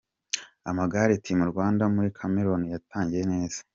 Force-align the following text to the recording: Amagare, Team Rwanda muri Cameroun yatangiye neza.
Amagare, 0.69 1.21
Team 1.23 1.39
Rwanda 1.51 1.83
muri 1.95 2.09
Cameroun 2.17 2.63
yatangiye 2.73 3.23
neza. 3.33 3.59